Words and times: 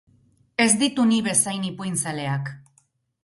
Ez 0.63 0.67
ditun 0.83 1.11
hi 1.17 1.19
bezain 1.27 1.67
ipuinzaleak. 1.69 2.53